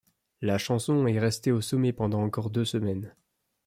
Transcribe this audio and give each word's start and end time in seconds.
La 0.41 0.57
chanson 0.57 1.05
est 1.05 1.19
restée 1.19 1.51
au 1.51 1.61
sommet 1.61 1.93
pendant 1.93 2.23
encore 2.23 2.49
deux 2.49 2.65
semaines. 2.65 3.13